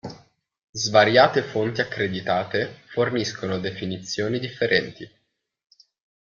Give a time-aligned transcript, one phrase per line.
[0.71, 5.07] Svariate fonti accreditate forniscono definizioni differenti.